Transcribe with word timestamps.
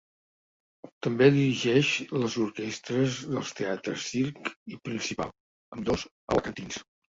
També 1.07 1.27
dirigeix 1.35 1.91
les 2.23 2.37
orquestres 2.45 3.19
dels 3.35 3.53
teatres 3.61 4.09
Circ 4.15 4.51
i 4.75 4.83
Principal, 4.91 5.37
ambdós 5.79 6.11
alacantins. 6.15 6.85